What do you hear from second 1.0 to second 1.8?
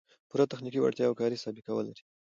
او کاري سابقه و